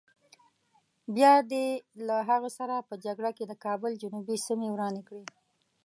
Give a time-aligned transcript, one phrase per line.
[1.15, 1.67] بیا دې
[2.07, 5.23] له هغه سره په جګړه کې د کابل جنوبي سیمې ورانې کړې.